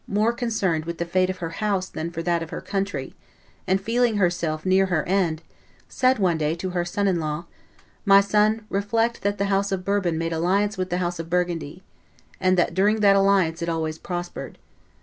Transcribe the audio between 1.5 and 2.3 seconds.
House than for